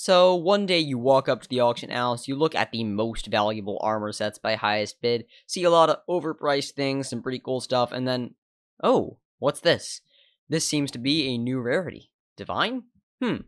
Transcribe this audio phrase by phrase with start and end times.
[0.00, 3.26] So, one day you walk up to the auction house, you look at the most
[3.26, 7.60] valuable armor sets by highest bid, see a lot of overpriced things, some pretty cool
[7.60, 8.36] stuff, and then,
[8.80, 10.00] oh, what's this?
[10.48, 12.12] This seems to be a new rarity.
[12.36, 12.84] Divine?
[13.20, 13.38] Hmm,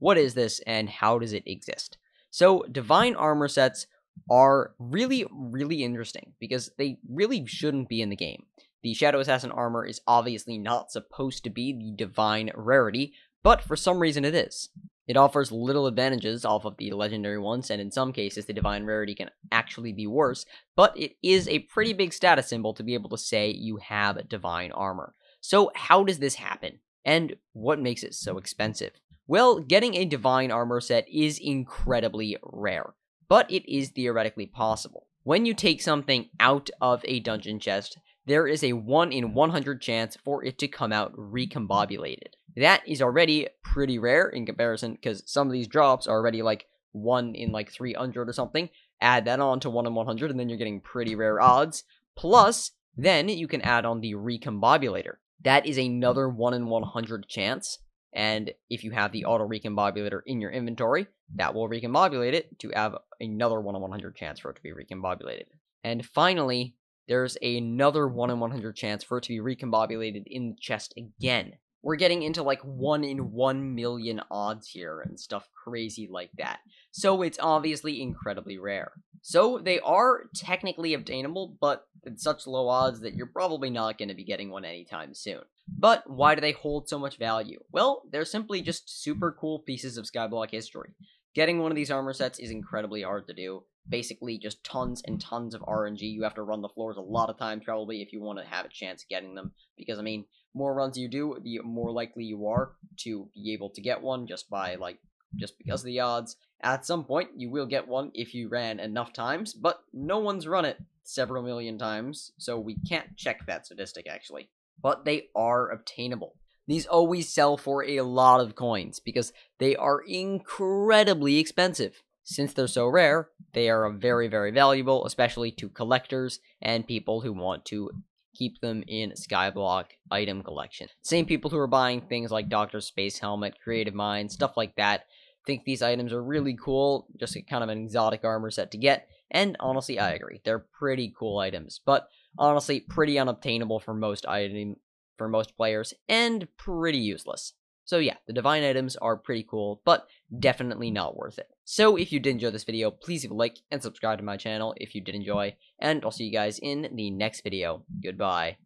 [0.00, 1.96] what is this and how does it exist?
[2.32, 3.86] So, divine armor sets
[4.28, 8.46] are really, really interesting because they really shouldn't be in the game.
[8.82, 13.12] The Shadow Assassin armor is obviously not supposed to be the divine rarity,
[13.44, 14.70] but for some reason it is.
[15.10, 18.84] It offers little advantages off of the legendary ones, and in some cases the divine
[18.84, 22.94] rarity can actually be worse, but it is a pretty big status symbol to be
[22.94, 25.16] able to say you have divine armor.
[25.40, 26.78] So how does this happen?
[27.04, 28.92] And what makes it so expensive?
[29.26, 32.94] Well, getting a divine armor set is incredibly rare,
[33.28, 35.08] but it is theoretically possible.
[35.24, 39.82] When you take something out of a dungeon chest, there is a 1 in 100
[39.82, 42.34] chance for it to come out recombobulated.
[42.56, 46.66] That is already pretty rare in comparison because some of these drops are already like
[46.92, 48.68] 1 in like 300 or something.
[49.00, 51.84] Add that on to 1 in 100 and then you're getting pretty rare odds.
[52.16, 55.14] Plus, then you can add on the recombobulator.
[55.42, 57.78] That is another 1 in 100 chance.
[58.12, 62.72] And if you have the auto recombobulator in your inventory, that will recombobulate it to
[62.74, 65.46] have another 1 in 100 chance for it to be recombobulated.
[65.84, 66.74] And finally,
[67.06, 71.54] there's another 1 in 100 chance for it to be recombobulated in the chest again.
[71.82, 76.60] We're getting into like 1 in 1 million odds here and stuff crazy like that.
[76.90, 78.92] So it's obviously incredibly rare.
[79.22, 84.08] So they are technically obtainable, but at such low odds that you're probably not going
[84.08, 85.42] to be getting one anytime soon.
[85.68, 87.60] But why do they hold so much value?
[87.70, 90.94] Well, they're simply just super cool pieces of Skyblock history.
[91.34, 93.64] Getting one of these armor sets is incredibly hard to do.
[93.88, 96.02] Basically, just tons and tons of RNG.
[96.02, 98.44] You have to run the floors a lot of times, probably, if you want to
[98.44, 99.52] have a chance getting them.
[99.76, 103.70] Because, I mean, more runs you do, the more likely you are to be able
[103.70, 104.98] to get one just by, like,
[105.36, 106.36] just because of the odds.
[106.62, 110.46] At some point, you will get one if you ran enough times, but no one's
[110.46, 114.50] run it several million times, so we can't check that statistic, actually.
[114.80, 116.36] But they are obtainable.
[116.66, 122.02] These always sell for a lot of coins because they are incredibly expensive.
[122.30, 127.32] Since they're so rare, they are very, very valuable, especially to collectors and people who
[127.32, 127.90] want to
[128.36, 130.86] keep them in Skyblock item collection.
[131.02, 135.06] Same people who are buying things like Doctor Space Helmet, Creative Mind, stuff like that,
[135.44, 139.08] think these items are really cool, just kind of an exotic armor set to get,
[139.32, 140.40] and honestly, I agree.
[140.44, 142.06] They're pretty cool items, but
[142.38, 144.76] honestly, pretty unobtainable for most item
[145.18, 147.54] for most players, and pretty useless.
[147.90, 150.06] So yeah, the divine items are pretty cool, but
[150.38, 151.48] definitely not worth it.
[151.64, 154.36] So if you did enjoy this video, please leave a like and subscribe to my
[154.36, 157.82] channel if you did enjoy, and I'll see you guys in the next video.
[158.00, 158.58] Goodbye.